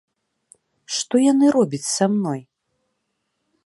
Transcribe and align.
Што 0.95 1.15
яны 1.31 1.45
робяць 1.59 1.83
са 1.97 2.05
мной? 2.15 2.41